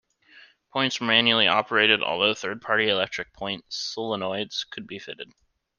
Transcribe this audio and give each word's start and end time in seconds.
Points 0.73 0.99
were 0.99 1.05
manually 1.05 1.45
operated, 1.45 2.01
although 2.01 2.33
third-party 2.33 2.87
electric 2.89 3.33
point 3.33 3.65
solenoids 3.69 4.67
could 4.67 4.87
be 4.87 4.97
fitted. 4.97 5.31